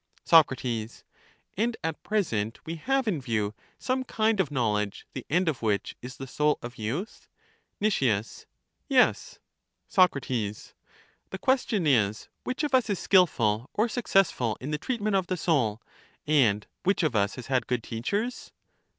Soc, 0.23 0.49
And 1.55 1.77
at 1.83 2.01
present 2.01 2.57
we 2.65 2.77
have 2.77 3.07
in 3.07 3.21
view 3.21 3.53
some 3.77 4.03
kind 4.03 4.39
of 4.39 4.49
knowledge, 4.49 5.05
the 5.13 5.27
end 5.29 5.47
of 5.47 5.61
which 5.61 5.95
is 6.01 6.17
the 6.17 6.25
soul 6.25 6.57
of 6.63 6.79
youth? 6.79 7.27
Nic, 7.79 8.01
Yes. 8.89 9.37
Soc, 9.87 10.13
The 10.19 10.73
question 11.39 11.85
is. 11.85 12.29
Which 12.43 12.63
of 12.63 12.73
us 12.73 12.89
is 12.89 12.97
skilful 12.97 13.69
or 13.75 13.87
suc 13.87 14.07
cessful 14.07 14.55
in 14.59 14.71
the 14.71 14.79
treatment 14.79 15.15
of 15.15 15.27
the 15.27 15.37
soul, 15.37 15.83
and 16.25 16.65
which 16.81 17.03
of 17.03 17.15
us 17.15 17.35
has 17.35 17.45
had 17.45 17.67
good 17.67 17.83
teachers? 17.83 18.51